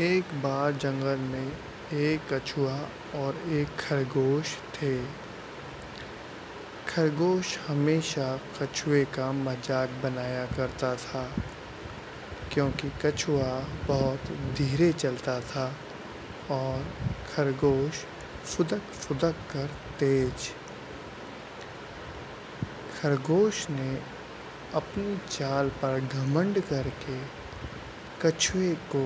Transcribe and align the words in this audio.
एक 0.00 0.24
बार 0.42 0.72
जंगल 0.72 1.18
में 1.20 1.52
एक 1.92 2.32
कछुआ 2.32 2.74
और 3.16 3.36
एक 3.50 3.68
खरगोश 3.78 4.54
थे। 4.74 4.94
खरगोश 6.88 7.56
हमेशा 7.58 8.26
कछुए 8.60 9.04
का 9.14 9.30
मज़ाक 9.32 9.98
बनाया 10.02 10.44
करता 10.46 10.94
था, 10.96 11.22
क्योंकि 12.52 12.90
कछुआ 13.02 13.50
बहुत 13.88 14.30
धीरे 14.58 14.92
चलता 14.94 15.38
था 15.40 15.66
और 16.50 16.86
खरगोश 17.34 18.04
फुदक 18.44 18.92
फुदक 18.92 19.42
कर 19.52 19.66
तेज। 19.98 20.48
खरगोश 23.00 23.66
ने 23.70 23.90
अपनी 24.74 25.18
चाल 25.30 25.68
पर 25.82 26.00
घमंड 26.02 26.60
करके 26.62 27.20
कछुए 28.22 28.72
को 28.94 29.04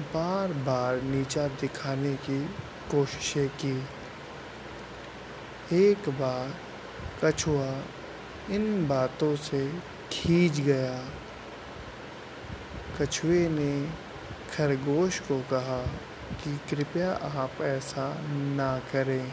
बार 0.00 0.52
बार 0.52 1.02
नीचा 1.02 1.48
दिखाने 1.48 2.14
की 2.14 2.44
कोशिशें 2.90 3.48
की। 3.48 3.76
एक 5.72 6.08
बार 6.08 6.54
कछुआ 7.24 7.68
इन 8.50 8.88
बातों 8.88 9.36
से 9.36 9.72
खींच 10.12 10.60
गया। 10.60 11.04
कछुए 13.00 13.48
ने 13.48 13.86
खरगोश 14.56 15.20
को 15.20 15.38
कहा 15.40 15.80
कि 16.34 16.60
कृपया 16.70 17.12
आप 17.12 17.62
ऐसा 17.62 18.20
ना 18.30 18.78
करें। 18.92 19.32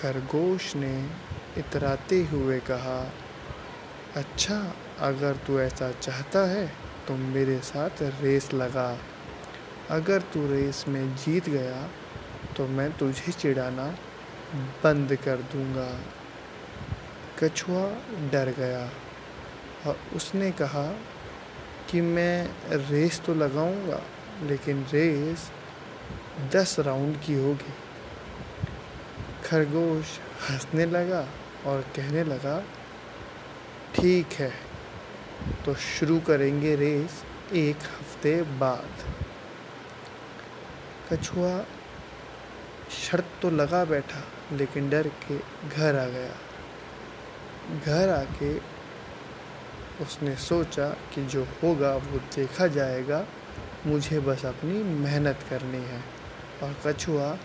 खरगोश 0.00 0.76
ने 0.76 1.10
इतराते 1.58 2.24
हुए 2.24 2.60
कहा 2.60 3.12
अच्छा 4.16 4.74
अगर 4.98 5.36
तू 5.36 5.60
ऐसा 5.60 5.92
चाहता 5.92 6.38
है 6.38 6.66
तो 7.08 7.16
मेरे 7.16 7.58
साथ 7.58 7.90
रेस 8.02 8.52
लगा। 8.54 8.98
अगर 9.90 10.22
तू 10.32 10.46
रेस 10.46 10.84
में 10.88 11.14
जीत 11.16 11.48
गया 11.48 11.82
तो 12.56 12.66
मैं 12.68 12.90
तुझे 12.98 13.32
चिढ़ाना 13.32 13.86
बंद 14.84 15.14
कर 15.24 15.42
दूँगा। 15.52 15.90
कछुआ 17.38 17.84
डर 18.32 18.54
गया 18.58 18.84
और 19.86 19.98
उसने 20.16 20.50
कहा 20.52 20.86
कि 21.90 22.00
मैं 22.00 22.76
रेस 22.88 23.20
तो 23.26 23.34
लगाऊँगा, 23.34 24.00
लेकिन 24.42 24.84
रेस 24.92 25.50
दस 26.52 26.78
राउंड 26.80 27.16
की 27.16 27.34
होगी। 27.34 27.74
खरगोश 29.44 30.18
हंसने 30.50 30.86
लगा 30.86 31.26
और 31.66 31.80
कहने 31.96 32.24
लगा, 32.24 32.58
ठीक 33.94 34.32
है 34.32 34.52
तो 35.64 35.74
शुरू 35.88 36.18
करेंगे 36.26 36.74
रेस 36.76 37.22
एक 37.56 37.76
हफ़्ते 37.88 38.40
बाद। 38.60 39.04
कछुआ 41.12 41.64
शर्त 42.90 43.24
तो 43.42 43.50
लगा 43.50 43.84
बैठा, 43.84 44.22
लेकिन 44.56 44.90
डर 44.90 45.08
के 45.08 45.38
घर 45.68 45.98
आ 45.98 46.04
गया। 46.04 46.34
घर 47.84 48.08
आके 48.08 48.58
उसने 50.04 50.36
सोचा 50.36 50.88
कि 50.88 51.26
जो 51.26 51.44
होगा, 51.44 51.96
वो 51.96 52.18
देखा 52.18 52.66
जाएगा। 52.66 53.26
मुझे 53.86 54.20
बस 54.20 54.44
अपनी 54.46 54.82
मेहनत 54.82 55.38
करनी 55.50 55.78
है। 55.78 56.02
और 56.62 56.76
कछुआ 56.86 57.38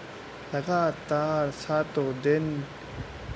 लगातार 0.56 1.52
सातों 1.52 2.22
दिन 2.22 2.66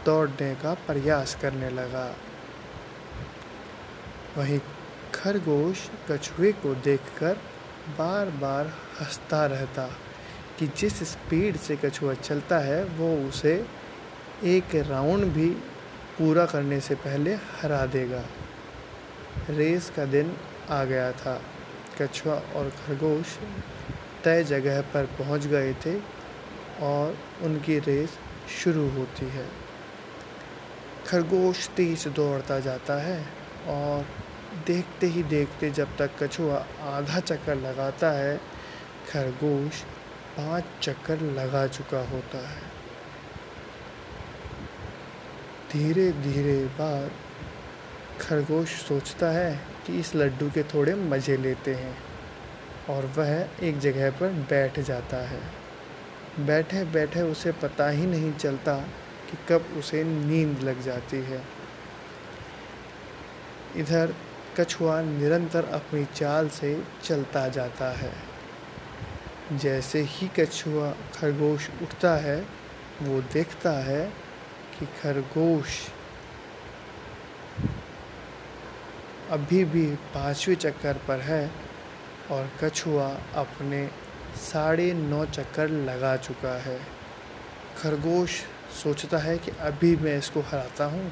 दौड़ने 0.05 0.55
का 0.55 0.73
प्रयास 0.73 1.38
करने 1.41 1.69
लगा। 1.69 2.16
वहीं 4.38 4.59
खरगोश 5.16 5.89
कछुए 6.11 6.52
को 6.52 6.75
देखकर 6.75 7.33
बार 7.97 8.30
बार 8.30 8.67
हंसता 8.67 9.45
रहता। 9.45 9.89
कि 10.59 10.67
जिस 10.67 11.03
स्पीड 11.03 11.57
से 11.57 11.75
कछुआ 11.75 12.13
चलता 12.13 12.59
है, 12.59 12.84
वो 12.84 13.29
उसे 13.29 13.66
एक 14.44 14.75
राउंड 14.75 15.25
भी 15.25 15.50
पूरा 16.17 16.45
करने 16.45 16.79
से 16.79 16.95
पहले 16.95 17.35
हरा 17.35 17.85
देगा। 17.85 18.25
रेस 19.50 19.91
का 19.95 20.06
दिन 20.06 20.38
आ 20.69 20.84
गया 20.84 21.11
था। 21.11 21.41
कछुआ 22.01 22.34
और 22.34 22.69
खरगोश 22.69 23.38
तय 24.23 24.44
जगह 24.44 24.81
पर 24.81 25.06
पहुँच 25.06 25.45
गए 25.45 25.73
थे 25.73 26.00
और 26.81 27.17
उनकी 27.41 27.79
रेस 27.79 28.09
शुरू 28.63 28.89
होती 28.89 29.25
है। 29.25 29.45
खरगोश 31.07 31.69
तेज 31.69 32.07
दौड़ता 32.07 32.59
जाता 32.59 32.94
है 32.94 33.25
और 33.67 34.05
देखते 34.67 35.07
ही 35.07 35.23
देखते 35.23 35.69
जब 35.69 35.97
तक 35.97 36.11
कछुआ 36.23 36.66
आधा 36.81 37.19
चक्कर 37.19 37.55
लगाता 37.55 38.11
है, 38.11 38.38
खरगोश 39.11 39.84
पाँच 40.39 40.63
चक्कर 40.81 41.22
लगा 41.22 41.67
चुका 41.67 42.00
होता 42.09 42.47
है। 42.50 42.67
धीरे 45.72 46.11
धीरे 46.11 46.66
बाद 46.66 47.11
खरगोश 48.22 48.69
सोचता 48.83 49.29
है 49.29 49.51
कि 49.88 49.99
इस 49.99 50.16
लड्डू 50.16 50.49
के 50.49 50.63
थोड़े 50.63 50.94
मज़े 50.95 51.38
लेते 51.38 51.73
हैं 51.73 51.97
और 52.89 53.05
वह 53.17 53.66
एक 53.67 53.79
जगह 53.79 54.11
पर 54.11 54.31
बैठ 54.49 54.79
जाता 54.79 55.17
है। 55.17 55.41
बैठे 56.39 56.83
बैठे 56.85 57.22
उसे 57.22 57.51
पता 57.51 57.89
ही 57.89 58.05
नहीं 58.05 58.33
चलता 58.33 58.75
कि 59.29 59.38
कब 59.49 59.66
उसे 59.78 60.03
नींद 60.03 60.63
लग 60.63 60.81
जाती 60.81 61.17
है। 61.17 61.44
इधर 63.78 64.13
कछुआ 64.59 65.01
निरंतर 65.01 65.66
अपनी 65.66 66.05
चाल 66.05 66.49
से 66.49 66.83
चलता 67.03 67.47
जाता 67.49 67.91
है। 67.91 68.28
जैसे 69.53 70.01
ही 70.01 70.27
कछुआ 70.39 70.91
खरगोश 70.91 71.69
उठता 71.81 72.15
है, 72.15 72.39
वो 73.01 73.21
देखता 73.21 73.71
है 73.71 74.05
कि 74.79 74.85
खरगोश 74.85 75.79
अभी 79.31 79.63
भी 79.65 79.85
पाँचवें 80.13 80.55
चक्कर 80.55 80.97
पर 81.07 81.19
है 81.19 81.51
और 82.31 82.51
कछुआ 82.63 83.07
अपने 83.35 83.87
साढ़े 84.35 84.93
नौ 84.93 85.25
चक्कर 85.25 85.69
लगा 85.69 86.16
चुका 86.17 86.53
है। 86.61 86.79
खरगोश 87.81 88.41
सोचता 88.83 89.17
है 89.17 89.37
कि 89.37 89.51
अभी 89.51 89.95
मैं 89.95 90.17
इसको 90.17 90.41
हराता 90.41 90.85
हूँ 90.85 91.11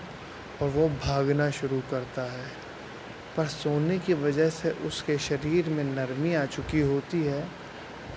और 0.61 0.69
वो 0.69 0.89
भागना 0.89 1.49
शुरू 1.51 1.79
करता 1.91 2.21
है। 2.21 2.45
पर 3.37 3.45
सोने 3.45 3.99
की 3.99 4.13
वजह 4.13 4.49
से 4.49 4.71
उसके 4.71 5.17
शरीर 5.17 5.69
में 5.69 5.83
नरमी 5.83 6.33
आ 6.35 6.45
चुकी 6.45 6.81
होती 6.81 7.23
है 7.23 7.66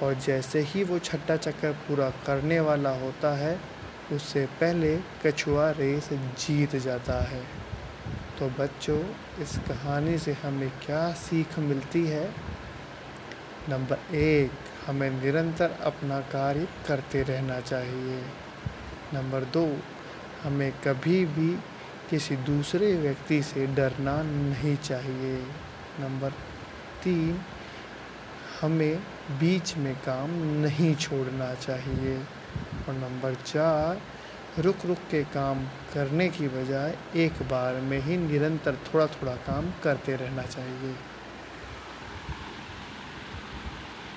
और 0.03 0.15
जैसे 0.15 0.61
ही 0.61 0.85
वो 0.85 0.99
छठा 0.99 1.37
चक्कर 1.37 1.73
पूरा 1.73 2.11
करने 2.11 2.61
वाला 2.61 2.91
होता 2.91 3.37
है, 3.37 3.61
उससे 4.13 4.47
पहले 4.47 4.97
कछुआ 4.97 5.71
रेस 5.71 6.09
जीत 6.13 6.77
जाता 6.77 7.21
है। 7.21 7.45
तो 8.39 8.49
बच्चों, 8.49 9.03
इस 9.43 9.59
कहानी 9.59 10.19
से 10.19 10.33
हमें 10.33 10.71
क्या 10.71 11.13
सीख 11.13 11.59
मिलती 11.59 12.07
है? 12.07 12.35
नंबर 13.69 14.15
एक, 14.15 14.51
हमें 14.87 15.11
निरंतर 15.11 15.71
अपना 15.71 16.21
कार्य 16.21 16.69
करते 16.87 17.23
रहना 17.23 17.61
चाहिए। 17.61 18.23
नंबर 19.15 19.41
दो, 19.41 19.79
हमें 20.43 20.73
कभी 20.73 21.25
भी 21.25 21.59
किसी 22.11 22.37
दूसरे 22.37 22.97
व्यक्ति 22.97 23.43
से 23.43 23.67
डरना 23.67 24.23
नहीं 24.23 24.77
चाहिए। 24.77 25.47
नंबर 26.01 26.31
तीन 27.05 27.41
हमें 28.61 28.99
बीच 29.41 29.77
में 29.77 29.95
काम 29.95 30.31
नहीं 30.63 30.95
छोड़ना 30.95 31.55
चाहिए। 31.55 32.19
और 32.89 32.95
नंबर 32.95 33.35
चार, 33.35 34.01
रुक 34.63 34.77
रुक 34.87 34.99
के 34.99 35.23
काम 35.25 35.65
करने 35.95 36.29
की 36.29 36.49
बजाय 36.49 36.97
एक 37.17 37.33
बार 37.33 37.75
में 37.75 37.99
ही 37.99 38.17
निरंतर 38.17 38.75
थोड़ा 38.75 39.07
थोड़ा 39.07 39.33
काम 39.33 39.73
करते 39.83 40.17
रहना 40.17 40.43
चाहिए। 40.43 40.95